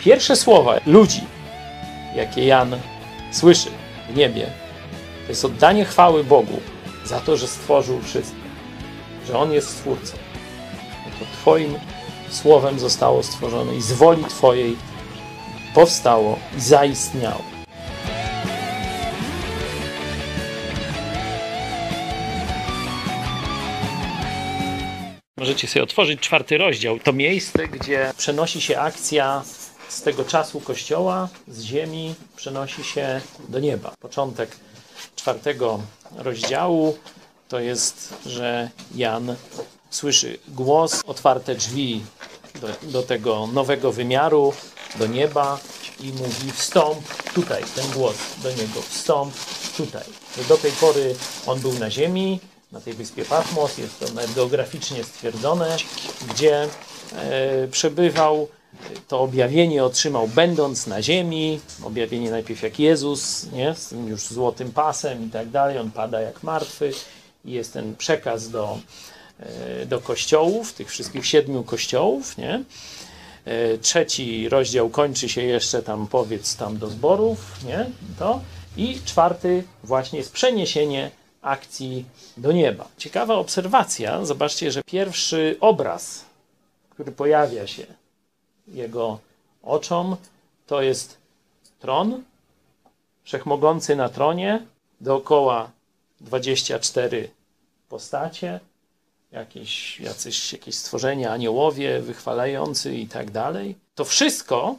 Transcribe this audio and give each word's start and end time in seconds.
Pierwsze 0.00 0.36
słowa 0.36 0.80
ludzi, 0.86 1.20
jakie 2.16 2.44
Jan 2.44 2.76
słyszy 3.32 3.70
w 4.10 4.16
niebie, 4.16 4.46
to 5.22 5.28
jest 5.28 5.44
oddanie 5.44 5.84
chwały 5.84 6.24
Bogu 6.24 6.60
za 7.04 7.20
to, 7.20 7.36
że 7.36 7.48
stworzył 7.48 8.00
wszystko, 8.02 8.36
że 9.26 9.38
On 9.38 9.52
jest 9.52 9.68
Stwórcą. 9.68 10.16
To 11.18 11.24
Twoim 11.32 11.74
słowem 12.30 12.78
zostało 12.78 13.22
stworzone 13.22 13.74
i 13.76 13.82
z 13.82 13.92
woli 13.92 14.24
Twojej 14.24 14.76
powstało 15.74 16.38
i 16.58 16.60
zaistniało. 16.60 17.42
Możecie 25.38 25.68
sobie 25.68 25.82
otworzyć 25.82 26.20
czwarty 26.20 26.58
rozdział. 26.58 26.98
To 26.98 27.12
miejsce, 27.12 27.68
gdzie 27.68 28.12
przenosi 28.16 28.60
się 28.60 28.78
akcja 28.78 29.42
z 29.90 30.02
tego 30.02 30.24
czasu 30.24 30.60
Kościoła, 30.60 31.28
z 31.48 31.62
ziemi, 31.62 32.14
przenosi 32.36 32.84
się 32.84 33.20
do 33.48 33.58
nieba. 33.58 33.92
Początek 34.00 34.56
czwartego 35.16 35.80
rozdziału 36.16 36.98
to 37.48 37.60
jest, 37.60 38.14
że 38.26 38.70
Jan 38.94 39.36
słyszy 39.90 40.38
głos, 40.48 41.00
otwarte 41.06 41.54
drzwi 41.54 42.02
do, 42.60 42.68
do 42.82 43.02
tego 43.02 43.46
nowego 43.46 43.92
wymiaru, 43.92 44.52
do 44.98 45.06
nieba 45.06 45.58
i 46.00 46.12
mówi 46.12 46.52
wstąp 46.52 46.98
tutaj, 47.34 47.64
ten 47.74 47.90
głos 47.90 48.16
do 48.42 48.50
niego, 48.50 48.82
wstąp 48.88 49.34
tutaj. 49.76 50.04
Do 50.48 50.56
tej 50.56 50.72
pory 50.72 51.14
on 51.46 51.60
był 51.60 51.72
na 51.72 51.90
ziemi, 51.90 52.40
na 52.72 52.80
tej 52.80 52.92
wyspie 52.94 53.24
Patmos, 53.24 53.78
jest 53.78 54.00
to 54.00 54.06
nawet 54.12 54.34
geograficznie 54.34 55.04
stwierdzone, 55.04 55.76
gdzie 56.28 56.68
e, 57.12 57.68
przebywał. 57.68 58.48
To 59.08 59.20
objawienie 59.20 59.84
otrzymał 59.84 60.28
będąc 60.28 60.86
na 60.86 61.02
ziemi. 61.02 61.60
Objawienie 61.82 62.30
najpierw 62.30 62.62
jak 62.62 62.78
Jezus, 62.78 63.46
nie? 63.52 63.74
z 63.74 63.88
tym 63.88 64.08
już 64.08 64.26
złotym 64.26 64.72
pasem 64.72 65.26
i 65.26 65.30
tak 65.30 65.50
dalej. 65.50 65.78
On 65.78 65.90
pada 65.90 66.20
jak 66.20 66.42
martwy 66.42 66.92
i 67.44 67.52
jest 67.52 67.72
ten 67.72 67.96
przekaz 67.96 68.50
do, 68.50 68.78
e, 69.40 69.86
do 69.86 70.00
kościołów, 70.00 70.72
tych 70.72 70.90
wszystkich 70.90 71.26
siedmiu 71.26 71.62
kościołów. 71.62 72.38
Nie? 72.38 72.64
E, 73.44 73.78
trzeci 73.78 74.48
rozdział 74.48 74.90
kończy 74.90 75.28
się 75.28 75.42
jeszcze 75.42 75.82
tam, 75.82 76.06
powiedz 76.06 76.56
tam 76.56 76.78
do 76.78 76.88
zborów, 76.88 77.64
nie? 77.64 77.86
To. 78.18 78.40
I 78.76 78.98
czwarty 79.04 79.64
właśnie 79.84 80.18
jest 80.18 80.32
przeniesienie 80.32 81.10
akcji 81.42 82.04
do 82.36 82.52
nieba. 82.52 82.88
Ciekawa 82.98 83.34
obserwacja. 83.34 84.24
Zobaczcie, 84.24 84.72
że 84.72 84.82
pierwszy 84.86 85.56
obraz, 85.60 86.24
który 86.90 87.12
pojawia 87.12 87.66
się 87.66 87.99
jego 88.70 89.18
oczom, 89.62 90.16
to 90.66 90.82
jest 90.82 91.18
tron, 91.80 92.22
wszechmogący 93.22 93.96
na 93.96 94.08
tronie, 94.08 94.62
dookoła 95.00 95.70
24 96.20 97.30
postacie, 97.88 98.60
jakieś, 99.32 100.00
jacyś, 100.00 100.52
jakieś 100.52 100.74
stworzenia, 100.74 101.32
aniołowie 101.32 102.00
wychwalający 102.00 102.94
i 102.96 103.06
tak 103.06 103.30
dalej. 103.30 103.74
To 103.94 104.04
wszystko 104.04 104.76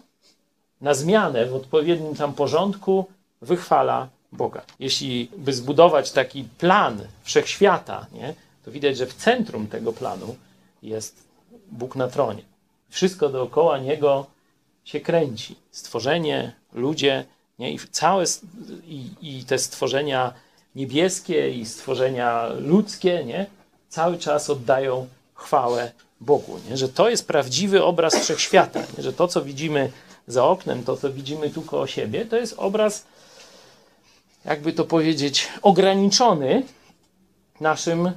na 0.81 0.93
zmianę 0.93 1.45
w 1.45 1.55
odpowiednim 1.55 2.15
tam 2.15 2.33
porządku 2.33 3.05
wychwala 3.41 4.07
Boga. 4.31 4.61
Jeśli 4.79 5.29
by 5.37 5.53
zbudować 5.53 6.11
taki 6.11 6.43
plan 6.43 7.01
wszechświata, 7.23 8.05
nie, 8.13 8.33
to 8.65 8.71
widać, 8.71 8.97
że 8.97 9.05
w 9.05 9.13
centrum 9.13 9.67
tego 9.67 9.93
planu 9.93 10.35
jest 10.83 11.23
Bóg 11.71 11.95
na 11.95 12.07
tronie. 12.07 12.50
Wszystko 12.91 13.29
dookoła 13.29 13.77
niego 13.77 14.25
się 14.83 14.99
kręci. 14.99 15.55
Stworzenie, 15.71 16.55
ludzie, 16.73 17.25
nie, 17.59 17.73
i 17.73 17.79
całe 17.91 18.25
i, 18.87 19.09
i 19.21 19.45
te 19.45 19.57
stworzenia 19.59 20.33
niebieskie 20.75 21.49
i 21.49 21.65
stworzenia 21.65 22.47
ludzkie, 22.59 23.23
nie, 23.25 23.45
cały 23.89 24.17
czas 24.17 24.49
oddają 24.49 25.07
chwałę 25.33 25.91
Bogu. 26.21 26.59
Nie? 26.69 26.77
Że 26.77 26.89
to 26.89 27.09
jest 27.09 27.27
prawdziwy 27.27 27.83
obraz 27.83 28.15
wszechświata. 28.15 28.79
Nie? 28.97 29.03
Że 29.03 29.13
to, 29.13 29.27
co 29.27 29.41
widzimy 29.41 29.91
za 30.27 30.45
oknem, 30.45 30.83
to, 30.83 30.97
co 30.97 31.09
widzimy 31.09 31.49
tu 31.49 31.61
koło 31.61 31.87
siebie, 31.87 32.25
to 32.25 32.37
jest 32.37 32.53
obraz 32.57 33.05
jakby 34.45 34.73
to 34.73 34.85
powiedzieć, 34.85 35.47
ograniczony 35.61 36.63
naszym 37.59 38.11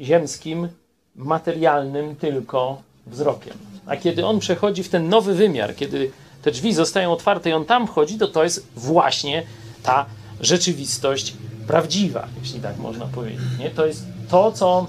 ziemskim, 0.00 0.68
materialnym 1.16 2.16
tylko 2.16 2.82
wzrokiem. 3.06 3.54
A 3.86 3.96
kiedy 3.96 4.26
on 4.26 4.38
przechodzi 4.38 4.82
w 4.82 4.88
ten 4.88 5.08
nowy 5.08 5.34
wymiar, 5.34 5.76
kiedy 5.76 6.10
te 6.42 6.50
drzwi 6.50 6.74
zostają 6.74 7.12
otwarte 7.12 7.50
i 7.50 7.52
on 7.52 7.64
tam 7.64 7.86
wchodzi, 7.86 8.18
to 8.18 8.28
to 8.28 8.44
jest 8.44 8.66
właśnie 8.76 9.42
ta 9.82 10.06
rzeczywistość 10.40 11.34
prawdziwa, 11.66 12.28
jeśli 12.42 12.60
tak 12.60 12.78
można 12.78 13.06
powiedzieć. 13.06 13.40
Nie? 13.58 13.70
To 13.70 13.86
jest 13.86 14.04
to, 14.28 14.52
co, 14.52 14.86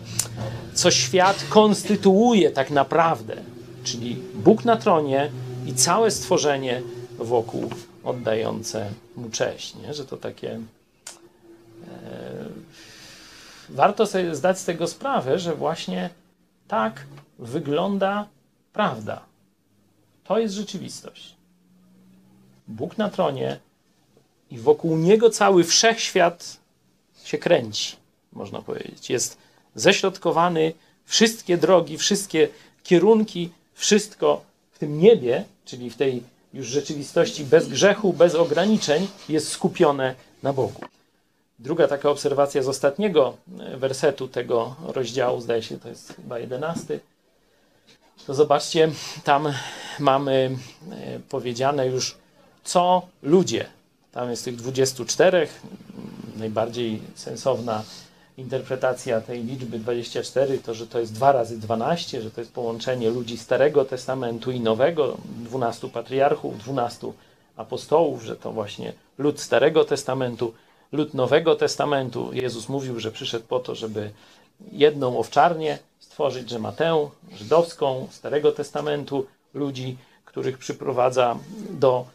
co 0.73 0.91
świat 0.91 1.45
konstytuuje 1.49 2.51
tak 2.51 2.71
naprawdę, 2.71 3.35
czyli 3.83 4.17
Bóg 4.35 4.65
na 4.65 4.77
tronie 4.77 5.31
i 5.65 5.73
całe 5.73 6.11
stworzenie 6.11 6.81
wokół 7.17 7.69
oddające 8.03 8.89
mu 9.15 9.29
cześć. 9.29 9.75
Nie? 9.75 9.93
Że 9.93 10.05
to 10.05 10.17
takie 10.17 10.59
warto 13.69 14.05
sobie 14.05 14.35
zdać 14.35 14.59
z 14.59 14.65
tego 14.65 14.87
sprawę, 14.87 15.39
że 15.39 15.55
właśnie 15.55 16.09
tak 16.67 17.05
wygląda 17.39 18.27
prawda. 18.73 19.21
To 20.23 20.39
jest 20.39 20.55
rzeczywistość. 20.55 21.35
Bóg 22.67 22.97
na 22.97 23.09
tronie 23.09 23.59
i 24.51 24.57
wokół 24.57 24.97
niego 24.97 25.29
cały 25.29 25.63
wszechświat 25.63 26.57
się 27.23 27.37
kręci, 27.37 27.95
można 28.33 28.61
powiedzieć. 28.61 29.09
Jest 29.09 29.37
ześrodkowany, 29.75 30.73
wszystkie 31.05 31.57
drogi, 31.57 31.97
wszystkie 31.97 32.47
kierunki, 32.83 33.49
wszystko 33.73 34.41
w 34.71 34.79
tym 34.79 34.99
niebie, 34.99 35.43
czyli 35.65 35.89
w 35.89 35.97
tej 35.97 36.23
już 36.53 36.67
rzeczywistości 36.67 37.45
bez 37.45 37.67
grzechu, 37.67 38.13
bez 38.13 38.35
ograniczeń, 38.35 39.07
jest 39.29 39.49
skupione 39.49 40.15
na 40.43 40.53
Bogu. 40.53 40.81
Druga 41.59 41.87
taka 41.87 42.09
obserwacja 42.09 42.63
z 42.63 42.67
ostatniego 42.67 43.37
e, 43.59 43.77
wersetu 43.77 44.27
tego 44.27 44.75
rozdziału, 44.83 45.41
zdaje 45.41 45.63
się, 45.63 45.79
to 45.79 45.89
jest 45.89 46.13
chyba 46.15 46.39
jedenasty. 46.39 46.99
To 48.27 48.33
zobaczcie, 48.33 48.91
tam 49.23 49.53
mamy 49.99 50.57
e, 50.91 51.19
powiedziane 51.29 51.87
już, 51.87 52.15
co 52.63 53.01
ludzie. 53.23 53.65
Tam 54.11 54.29
jest 54.29 54.45
tych 54.45 54.55
24. 54.55 55.47
Najbardziej 56.35 57.01
sensowna 57.15 57.83
interpretacja 58.37 59.21
tej 59.21 59.43
liczby 59.43 59.79
24 59.79 60.57
to, 60.57 60.73
że 60.73 60.87
to 60.87 60.99
jest 60.99 61.13
2 61.13 61.31
razy 61.31 61.57
12, 61.57 62.21
że 62.21 62.31
to 62.31 62.41
jest 62.41 62.53
połączenie 62.53 63.09
ludzi 63.09 63.37
Starego 63.37 63.85
Testamentu 63.85 64.51
i 64.51 64.59
Nowego, 64.59 65.17
12 65.25 65.89
patriarchów, 65.89 66.57
12 66.57 67.11
apostołów, 67.57 68.23
że 68.23 68.35
to 68.35 68.51
właśnie 68.51 68.93
lud 69.17 69.39
Starego 69.39 69.85
Testamentu 69.85 70.53
lud 70.91 71.13
Nowego 71.13 71.55
Testamentu. 71.55 72.33
Jezus 72.33 72.69
mówił, 72.69 72.99
że 72.99 73.11
przyszedł 73.11 73.45
po 73.45 73.59
to, 73.59 73.75
żeby 73.75 74.11
jedną 74.71 75.17
owczarnię 75.17 75.79
stworzyć, 76.15 76.49
że 76.49 76.59
ma 76.59 76.71
tę 76.71 77.09
żydowską, 77.35 78.07
Starego 78.11 78.51
Testamentu, 78.51 79.25
ludzi, 79.53 79.97
których 80.25 80.57
przyprowadza 80.57 81.37
do 81.69 82.05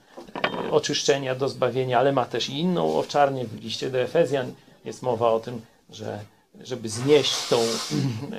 e, 0.69 0.71
oczyszczenia, 0.71 1.35
do 1.35 1.49
zbawienia, 1.49 1.99
ale 1.99 2.13
ma 2.13 2.25
też 2.25 2.49
i 2.49 2.59
inną 2.59 2.99
owczarnię. 2.99 3.45
W 3.45 3.65
liście 3.65 3.91
do 3.91 3.99
Efezjan 3.99 4.53
jest 4.85 5.03
mowa 5.03 5.31
o 5.31 5.41
tym, 5.41 5.61
że 5.91 6.19
żeby 6.61 6.89
znieść 6.89 7.49
tą 7.49 7.57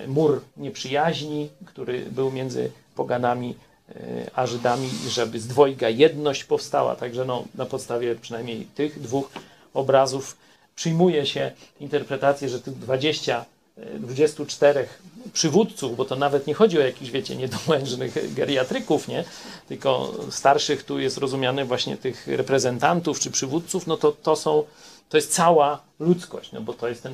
mur 0.07 0.41
nieprzyjaźni, 0.57 1.49
który 1.65 2.05
był 2.11 2.31
między 2.31 2.71
poganami 2.95 3.55
e, 3.89 3.95
a 4.35 4.47
Żydami, 4.47 4.89
żeby 5.09 5.39
z 5.39 5.47
dwojga 5.47 5.89
jedność 5.89 6.43
powstała. 6.43 6.95
Także 6.95 7.25
no, 7.25 7.43
na 7.55 7.65
podstawie 7.65 8.15
przynajmniej 8.15 8.65
tych 8.75 9.01
dwóch 9.01 9.29
obrazów 9.73 10.37
przyjmuje 10.75 11.25
się 11.25 11.51
interpretację, 11.79 12.49
że 12.49 12.61
tych 12.61 12.77
20, 12.79 13.45
24 13.99 14.79
e, 14.79 14.85
przywódców, 15.33 15.95
bo 15.95 16.05
to 16.05 16.15
nawet 16.15 16.47
nie 16.47 16.53
chodzi 16.53 16.77
o 16.77 16.81
jakichś, 16.81 17.11
wiecie, 17.11 17.35
niedołężnych 17.35 18.33
geriatryków, 18.33 19.07
nie? 19.07 19.23
tylko 19.67 20.13
starszych 20.29 20.83
tu 20.83 20.99
jest 20.99 21.17
rozumiane 21.17 21.65
właśnie 21.65 21.97
tych 21.97 22.27
reprezentantów 22.27 23.19
czy 23.19 23.31
przywódców, 23.31 23.87
no 23.87 23.97
to 23.97 24.11
to 24.11 24.35
są, 24.35 24.63
to 25.09 25.17
jest 25.17 25.33
cała 25.33 25.81
ludzkość, 25.99 26.51
no 26.51 26.61
bo 26.61 26.73
to 26.73 26.87
jest 26.87 27.03
ten 27.03 27.13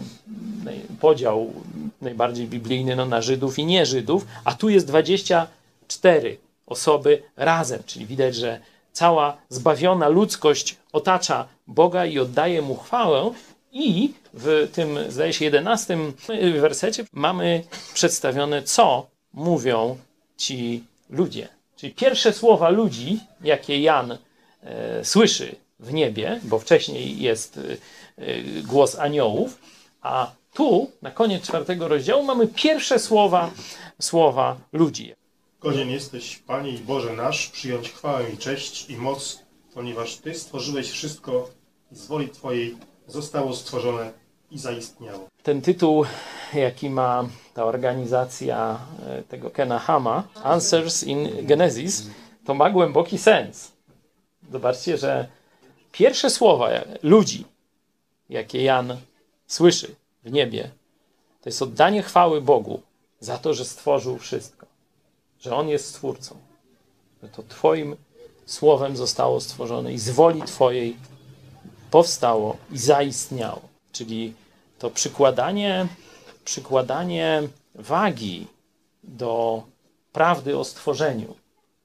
podział 0.99 1.53
najbardziej 2.01 2.47
biblijny 2.47 2.95
no, 2.95 3.05
na 3.05 3.21
Żydów 3.21 3.59
i 3.59 3.65
nie 3.65 3.85
Żydów, 3.85 4.25
a 4.43 4.53
tu 4.53 4.69
jest 4.69 4.87
24 4.87 6.37
osoby 6.67 7.23
razem, 7.35 7.83
czyli 7.85 8.05
widać, 8.05 8.35
że 8.35 8.59
cała 8.93 9.37
zbawiona 9.49 10.07
ludzkość 10.07 10.77
otacza 10.93 11.47
Boga 11.67 12.05
i 12.05 12.19
oddaje 12.19 12.61
mu 12.61 12.75
chwałę. 12.75 13.31
I 13.71 14.13
w 14.33 14.69
tym, 14.73 14.99
zdaje 15.09 15.33
się, 15.33 15.45
jedenastym 15.45 16.13
wersecie 16.59 17.05
mamy 17.13 17.63
przedstawione, 17.93 18.63
co 18.63 19.07
mówią 19.33 19.97
ci 20.37 20.83
ludzie. 21.09 21.47
Czyli 21.75 21.93
pierwsze 21.93 22.33
słowa 22.33 22.69
ludzi, 22.69 23.19
jakie 23.41 23.81
Jan 23.81 24.17
e, 24.63 25.05
słyszy 25.05 25.55
w 25.79 25.93
niebie, 25.93 26.39
bo 26.43 26.59
wcześniej 26.59 27.21
jest 27.21 27.59
e, 28.17 28.21
głos 28.61 28.99
aniołów, 28.99 29.59
a 30.01 30.31
tu, 30.53 30.91
na 31.01 31.11
koniec 31.11 31.43
czwartego 31.43 31.87
rozdziału, 31.87 32.23
mamy 32.23 32.47
pierwsze 32.47 32.99
słowa, 32.99 33.51
słowa 34.01 34.57
ludzi. 34.73 35.13
Godzien 35.61 35.89
jesteś, 35.89 36.37
Panie 36.37 36.71
i 36.71 36.77
Boże 36.77 37.13
nasz, 37.13 37.47
przyjąć 37.47 37.89
chwałę 37.89 38.29
i 38.33 38.37
cześć 38.37 38.89
i 38.89 38.97
moc, 38.97 39.39
ponieważ 39.73 40.15
Ty 40.15 40.33
stworzyłeś 40.33 40.91
wszystko 40.91 41.49
z 41.91 42.07
woli 42.07 42.29
Twojej 42.29 42.75
zostało 43.07 43.53
stworzone 43.53 44.11
i 44.51 44.59
zaistniało. 44.59 45.27
Ten 45.43 45.61
tytuł, 45.61 46.05
jaki 46.53 46.89
ma 46.89 47.29
ta 47.53 47.65
organizacja 47.65 48.79
e, 49.05 49.23
tego 49.23 49.49
Kena 49.49 49.79
Hama, 49.79 50.23
Answers 50.43 51.03
in 51.03 51.47
Genesis, 51.47 52.07
to 52.45 52.53
ma 52.53 52.69
głęboki 52.69 53.17
sens. 53.17 53.71
Zobaczcie, 54.51 54.97
że 54.97 55.27
pierwsze 55.91 56.29
słowa 56.29 56.69
ludzi, 57.03 57.45
jakie 58.29 58.63
Jan 58.63 58.97
słyszy 59.47 59.95
w 60.23 60.31
niebie, 60.31 60.71
to 61.41 61.49
jest 61.49 61.61
oddanie 61.61 62.03
chwały 62.03 62.41
Bogu 62.41 62.81
za 63.19 63.37
to, 63.37 63.53
że 63.53 63.65
stworzył 63.65 64.17
wszystko, 64.17 64.65
że 65.39 65.55
On 65.55 65.69
jest 65.69 65.87
Stwórcą, 65.87 66.35
że 67.23 67.29
to 67.29 67.43
Twoim 67.43 67.95
słowem 68.45 68.97
zostało 68.97 69.41
stworzone 69.41 69.93
i 69.93 69.99
z 69.99 70.09
woli 70.09 70.41
Twojej 70.41 70.97
powstało 71.91 72.57
i 72.71 72.77
zaistniało. 72.77 73.61
Czyli 73.91 74.33
to 74.79 74.89
przykładanie, 74.89 75.87
przykładanie 76.45 77.43
wagi 77.75 78.47
do 79.03 79.63
prawdy 80.11 80.57
o 80.57 80.63
stworzeniu 80.63 81.35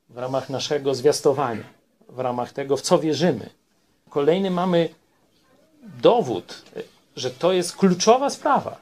w 0.08 0.18
ramach 0.18 0.50
naszego 0.50 0.94
zwiastowania, 0.94 1.64
w 2.08 2.18
ramach 2.18 2.52
tego, 2.52 2.76
w 2.76 2.82
co 2.82 2.98
wierzymy. 2.98 3.50
Kolejny 4.10 4.50
mamy 4.50 4.88
dowód, 5.82 6.62
że 7.16 7.30
to 7.30 7.52
jest 7.52 7.76
kluczowa 7.76 8.30
sprawa. 8.30 8.80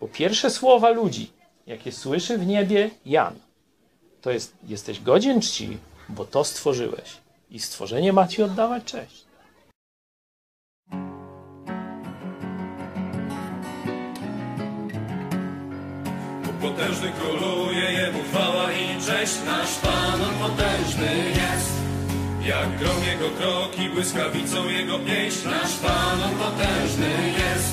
Bo 0.00 0.08
pierwsze 0.08 0.50
słowa 0.50 0.90
ludzi, 0.90 1.30
jakie 1.66 1.92
słyszy 1.92 2.38
w 2.38 2.46
niebie 2.46 2.90
Jan, 3.06 3.34
to 4.20 4.30
jest: 4.30 4.52
Jesteś 4.64 5.00
godzien 5.00 5.40
czci, 5.40 5.78
bo 6.08 6.24
to 6.24 6.44
stworzyłeś. 6.44 7.16
I 7.50 7.60
stworzenie 7.60 8.12
ma 8.12 8.28
ci 8.28 8.42
oddawać 8.42 8.84
cześć. 8.84 9.25
Potężny 16.96 17.20
króluje, 17.20 17.92
Jemu 17.92 18.18
chwała 18.22 18.72
i 18.72 19.06
cześć, 19.06 19.34
nasz 19.46 19.74
Pan, 19.82 20.22
On 20.22 20.34
potężny 20.34 21.16
jest. 21.28 21.72
Jak 22.42 22.78
grom 22.78 23.04
Jego 23.10 23.30
kroki, 23.30 23.88
błyskawicą 23.88 24.68
Jego 24.68 24.98
pieśń, 24.98 25.48
nasz 25.48 25.74
Pan, 25.74 26.22
On 26.22 26.34
potężny 26.44 27.10
jest. 27.38 27.72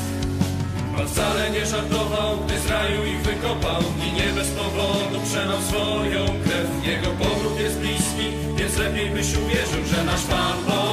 Pan 0.96 1.08
wcale 1.08 1.50
nie 1.52 1.66
żartował, 1.66 2.38
gdy 2.46 2.60
z 2.60 2.70
raju 2.70 3.06
ich 3.06 3.22
wykopał 3.22 3.82
i 4.08 4.14
nie 4.14 4.34
bez 4.36 4.50
powodu 4.50 5.18
przelał 5.26 5.62
swoją 5.62 6.26
krew. 6.26 6.86
Jego 6.86 7.08
powrót 7.08 7.60
jest 7.60 7.80
bliski, 7.80 8.28
więc 8.56 8.78
lepiej 8.78 9.10
byś 9.10 9.28
uwierzył, 9.38 9.84
że 9.86 10.04
nasz 10.04 10.24
Pan 10.24 10.58
potężny 10.66 10.93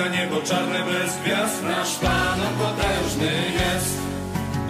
niebo 0.00 0.40
czarne 0.42 0.80
bez 0.84 1.16
gwiazd. 1.16 1.62
Nasz 1.62 1.94
Pan, 1.94 2.40
On 2.40 2.54
potężny 2.66 3.32
jest. 3.60 3.98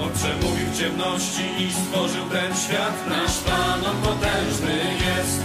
On 0.02 0.10
przemówił 0.12 0.66
w 0.66 0.78
ciemności 0.78 1.44
i 1.58 1.72
stworzył 1.72 2.24
ten 2.26 2.56
świat. 2.56 2.96
Nasz 3.08 3.38
Pan, 3.38 3.84
On 3.90 3.96
potężny 3.96 4.76
jest. 5.06 5.40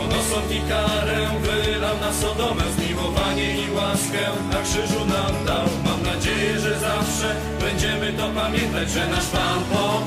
On 0.00 0.10
i 0.52 0.60
karę 0.68 1.18
wylał 1.42 1.96
na 2.00 2.12
Sodomę, 2.12 2.62
zmiłowanie 2.76 3.60
i 3.62 3.70
łaskę 3.70 4.22
na 4.52 4.62
krzyżu 4.62 5.04
nam 5.04 5.44
dał. 5.46 5.66
Mam 5.84 6.02
nadzieję, 6.02 6.58
że 6.58 6.80
zawsze 6.80 7.36
będziemy 7.60 8.12
to 8.12 8.28
pamiętać, 8.40 8.90
że 8.90 9.06
nasz 9.06 9.26
Pan 9.26 9.60
potężny 9.72 9.99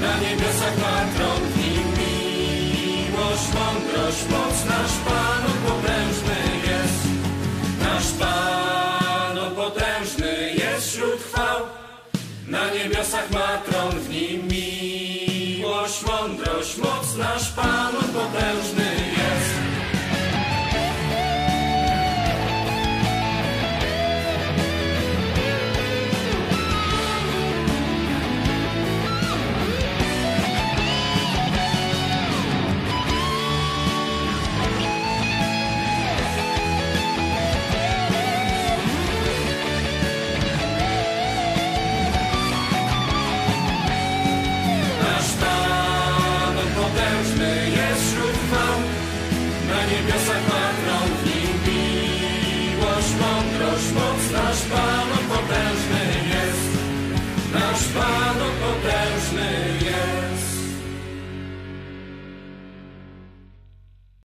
Na 0.00 0.18
niebiosach 0.18 0.76
ma 0.78 0.96
tron 1.16 1.42
w 1.52 1.56
nim 1.56 1.88
miłość, 1.98 3.46
mądrość, 3.54 4.22
moc. 4.30 4.64
Nasz 4.64 4.96
Pan, 5.06 5.42
potężny 5.66 6.38
jest. 6.68 7.02
Nasz 7.80 8.10
Pan, 8.20 9.54
potężny 9.56 10.54
jest 10.54 10.88
wśród 10.88 11.22
chwał. 11.22 11.60
Na 12.46 12.70
niebiosach 12.74 13.30
ma 13.30 13.58
tron 13.66 14.00
w 14.00 14.08
nim 14.10 14.48
miłość, 14.48 16.02
mądrość, 16.06 16.76
moc. 16.76 17.16
Nasz 17.16 17.48
Pan, 17.52 17.92
potężny 17.92 18.77
Pan, 49.88 50.57